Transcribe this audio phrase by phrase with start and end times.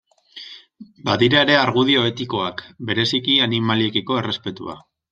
[1.09, 4.81] Badira ere argudio etikoak, bereziki animaliekiko errespetua.